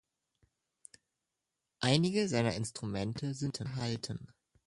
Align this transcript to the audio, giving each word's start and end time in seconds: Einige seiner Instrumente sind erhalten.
Einige 1.81 2.27
seiner 2.27 2.55
Instrumente 2.55 3.35
sind 3.35 3.59
erhalten. 3.59 4.33